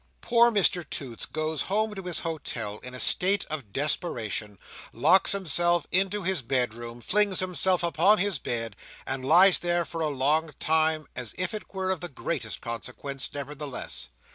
Poor 0.19 0.49
Mr 0.49 0.83
Toots 0.89 1.27
goes 1.27 1.61
home 1.61 1.93
to 1.93 2.01
his 2.01 2.21
hotel 2.21 2.79
in 2.79 2.95
a 2.95 2.99
state 2.99 3.45
of 3.51 3.71
desperation, 3.71 4.57
locks 4.91 5.31
himself 5.31 5.85
into 5.91 6.23
his 6.23 6.41
bedroom, 6.41 7.01
flings 7.01 7.39
himself 7.39 7.83
upon 7.83 8.17
his 8.17 8.39
bed, 8.39 8.75
and 9.05 9.23
lies 9.23 9.59
there 9.59 9.85
for 9.85 10.01
a 10.01 10.07
long 10.09 10.55
time; 10.59 11.05
as 11.15 11.35
if 11.37 11.53
it 11.53 11.71
were 11.71 11.91
of 11.91 11.99
the 11.99 12.09
greatest 12.09 12.61
consequence, 12.61 13.29
nevertheless. 13.35 14.07